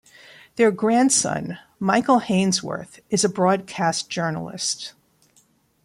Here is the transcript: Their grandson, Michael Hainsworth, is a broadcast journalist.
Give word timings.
Their 0.55 0.71
grandson, 0.71 1.59
Michael 1.79 2.21
Hainsworth, 2.21 3.01
is 3.11 3.23
a 3.23 3.29
broadcast 3.29 4.09
journalist. 4.09 4.93